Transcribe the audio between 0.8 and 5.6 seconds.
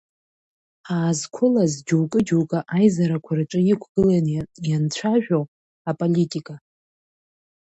Ҳаазқәылаз џьоукы-џьоукы аизарақәа рҿы иқәгылан ианцәажәо,